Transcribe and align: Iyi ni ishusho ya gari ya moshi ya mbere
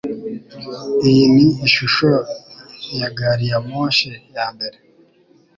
Iyi 1.09 1.25
ni 1.35 1.45
ishusho 1.67 2.09
ya 2.99 3.09
gari 3.17 3.45
ya 3.51 3.59
moshi 3.69 4.09
ya 4.35 4.45
mbere 4.53 4.77